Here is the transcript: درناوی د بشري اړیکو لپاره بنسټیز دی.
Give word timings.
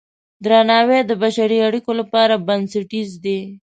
درناوی 0.45 0.99
د 1.05 1.11
بشري 1.23 1.57
اړیکو 1.67 1.91
لپاره 1.99 2.43
بنسټیز 2.47 3.09
دی. 3.23 3.39